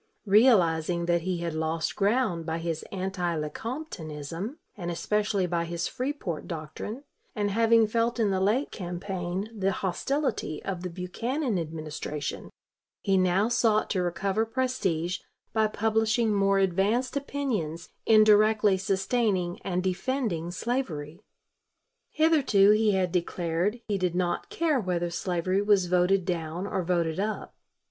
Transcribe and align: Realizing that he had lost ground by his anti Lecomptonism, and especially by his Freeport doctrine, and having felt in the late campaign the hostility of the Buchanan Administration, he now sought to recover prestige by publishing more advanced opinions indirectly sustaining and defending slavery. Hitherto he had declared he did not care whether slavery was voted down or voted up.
Realizing 0.25 1.05
that 1.05 1.21
he 1.21 1.41
had 1.41 1.53
lost 1.53 1.95
ground 1.95 2.43
by 2.43 2.57
his 2.57 2.81
anti 2.91 3.37
Lecomptonism, 3.37 4.57
and 4.75 4.89
especially 4.89 5.45
by 5.45 5.65
his 5.65 5.87
Freeport 5.87 6.47
doctrine, 6.47 7.03
and 7.35 7.51
having 7.51 7.85
felt 7.85 8.19
in 8.19 8.31
the 8.31 8.39
late 8.39 8.71
campaign 8.71 9.47
the 9.55 9.71
hostility 9.71 10.59
of 10.65 10.81
the 10.81 10.89
Buchanan 10.89 11.59
Administration, 11.59 12.49
he 13.03 13.15
now 13.15 13.47
sought 13.47 13.91
to 13.91 14.01
recover 14.01 14.43
prestige 14.43 15.19
by 15.53 15.67
publishing 15.67 16.33
more 16.33 16.57
advanced 16.57 17.15
opinions 17.15 17.89
indirectly 18.07 18.79
sustaining 18.79 19.61
and 19.61 19.83
defending 19.83 20.49
slavery. 20.49 21.21
Hitherto 22.09 22.71
he 22.71 22.93
had 22.93 23.11
declared 23.11 23.81
he 23.87 23.99
did 23.99 24.15
not 24.15 24.49
care 24.49 24.79
whether 24.79 25.11
slavery 25.11 25.61
was 25.61 25.85
voted 25.85 26.25
down 26.25 26.65
or 26.65 26.81
voted 26.81 27.19
up. 27.19 27.53